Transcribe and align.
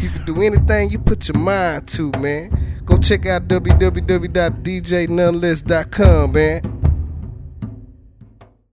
You 0.00 0.08
can 0.08 0.24
do 0.24 0.40
anything 0.42 0.90
you 0.90 0.98
put 0.98 1.28
your 1.28 1.36
mind 1.36 1.86
to, 1.88 2.10
man. 2.12 2.80
Go 2.86 2.96
check 2.96 3.26
out 3.26 3.48
www.djnoneless.com, 3.48 6.32
man. 6.32 6.79